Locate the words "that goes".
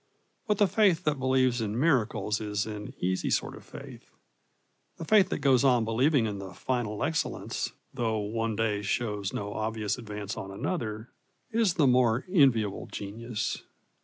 5.29-5.63